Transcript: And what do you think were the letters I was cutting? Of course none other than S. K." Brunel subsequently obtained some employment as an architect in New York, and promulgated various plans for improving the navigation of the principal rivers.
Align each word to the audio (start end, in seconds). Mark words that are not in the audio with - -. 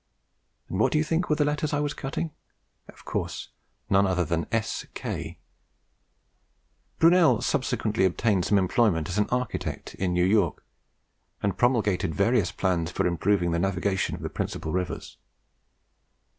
And 0.67 0.79
what 0.79 0.91
do 0.91 0.97
you 0.97 1.03
think 1.03 1.29
were 1.29 1.35
the 1.35 1.45
letters 1.45 1.73
I 1.73 1.79
was 1.79 1.93
cutting? 1.93 2.31
Of 2.87 3.05
course 3.05 3.49
none 3.87 4.07
other 4.07 4.25
than 4.25 4.47
S. 4.51 4.87
K." 4.95 5.37
Brunel 6.97 7.41
subsequently 7.43 8.03
obtained 8.05 8.45
some 8.45 8.57
employment 8.57 9.09
as 9.09 9.19
an 9.19 9.29
architect 9.29 9.93
in 9.93 10.11
New 10.11 10.25
York, 10.25 10.65
and 11.43 11.55
promulgated 11.55 12.15
various 12.15 12.51
plans 12.51 12.89
for 12.89 13.05
improving 13.05 13.51
the 13.51 13.59
navigation 13.59 14.15
of 14.15 14.23
the 14.23 14.29
principal 14.31 14.71
rivers. 14.71 15.17